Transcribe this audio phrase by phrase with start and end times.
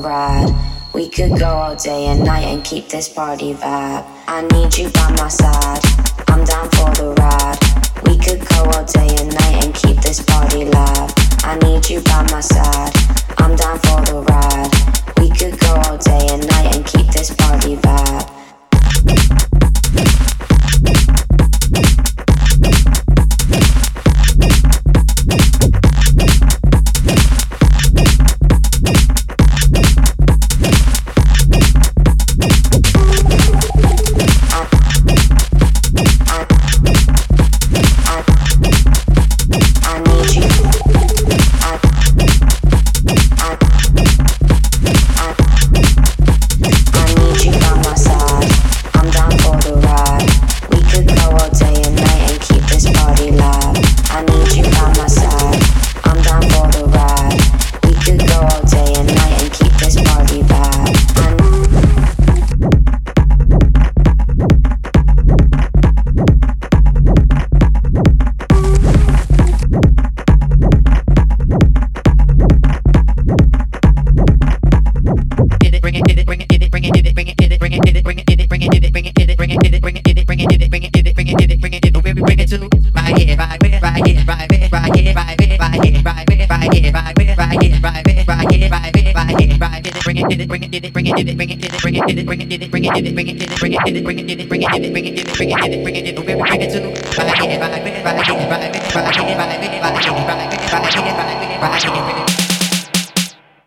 [0.00, 0.54] ride.
[0.92, 4.15] We could go all day and night and keep this party vibe.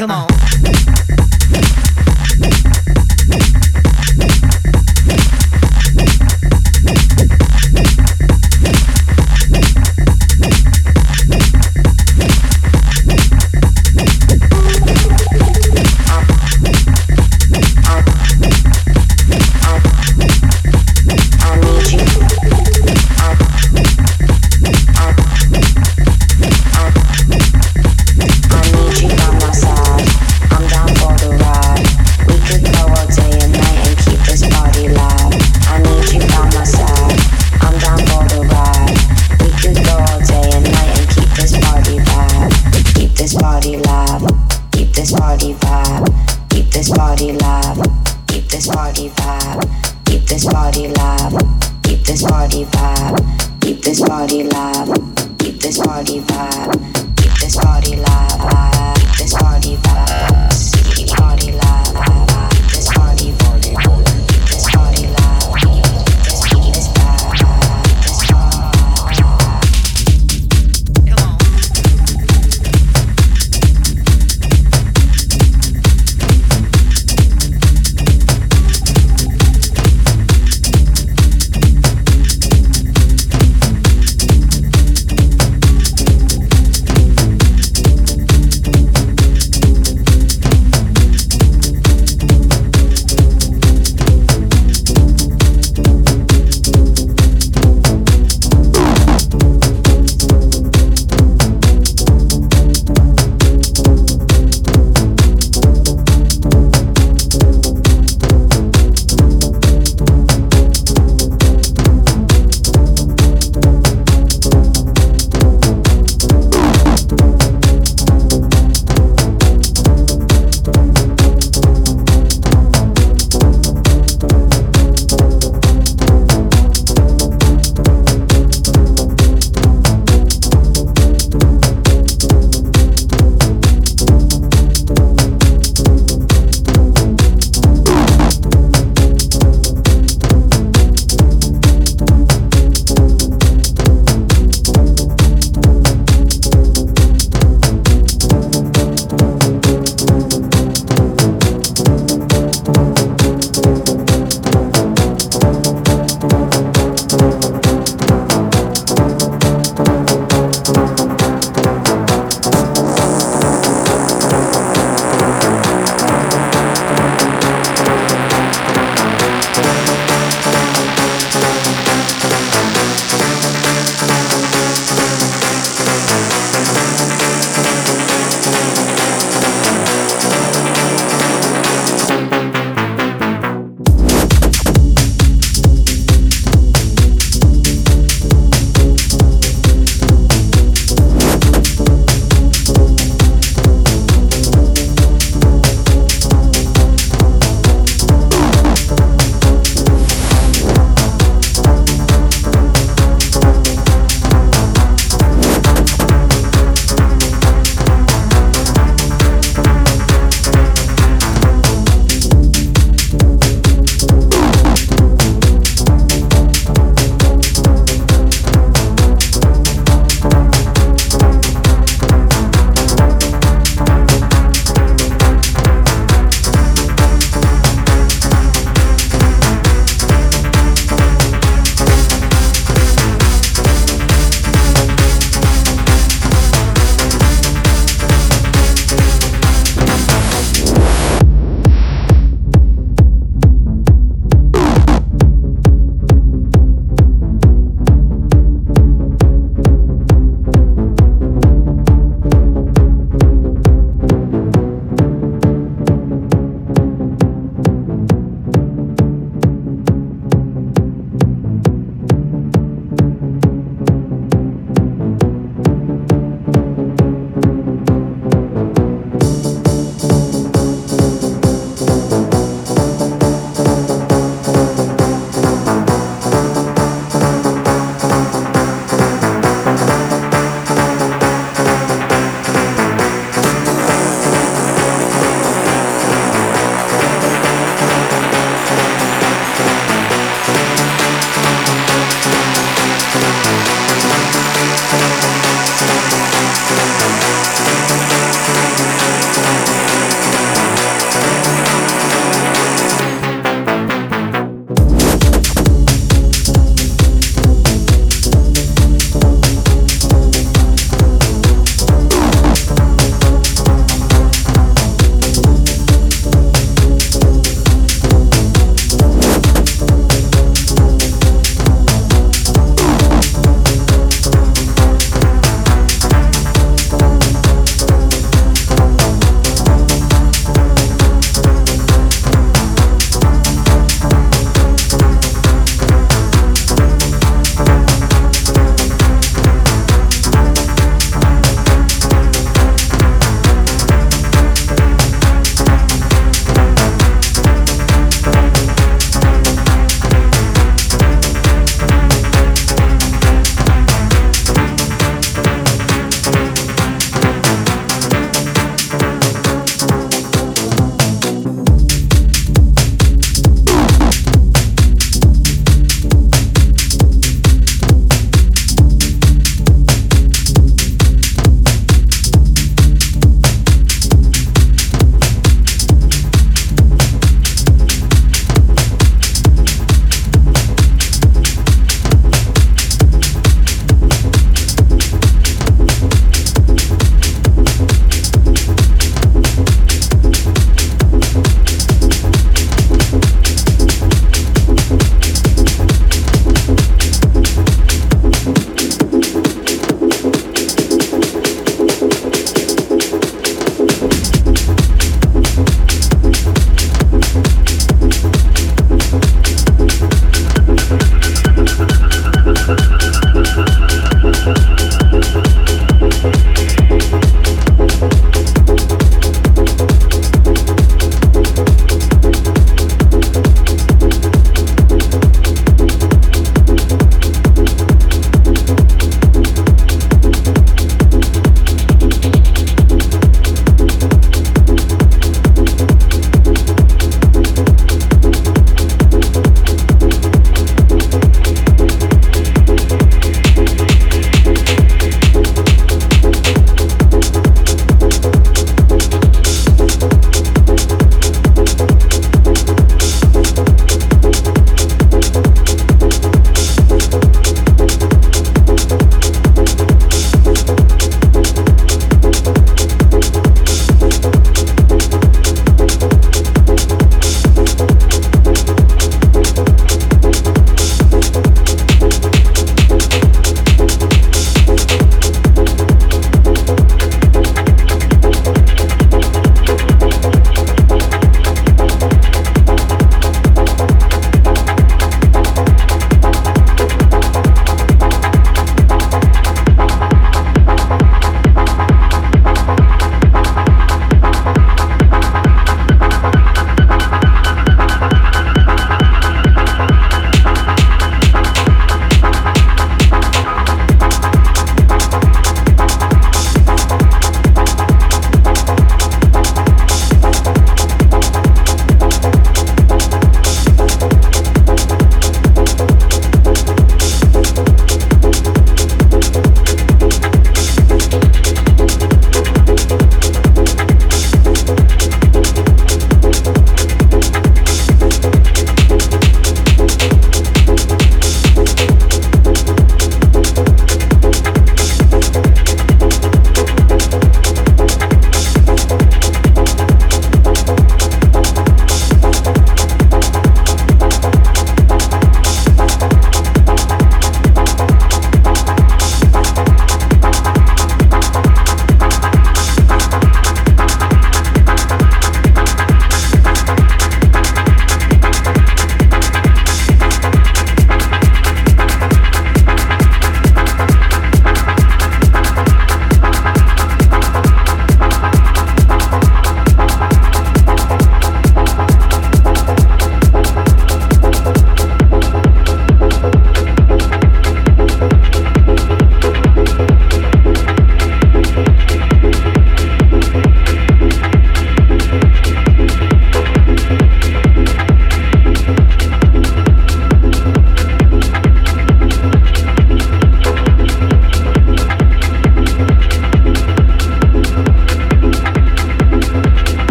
[0.00, 0.39] Come on.